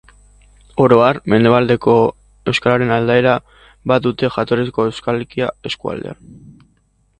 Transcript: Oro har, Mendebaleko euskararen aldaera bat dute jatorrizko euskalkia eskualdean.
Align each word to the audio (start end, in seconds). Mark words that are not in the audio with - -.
Oro 0.85 0.95
har, 1.07 1.19
Mendebaleko 1.33 1.93
euskararen 2.53 2.95
aldaera 2.97 3.37
bat 3.93 4.09
dute 4.09 4.33
jatorrizko 4.39 4.89
euskalkia 4.93 5.53
eskualdean. 5.71 6.37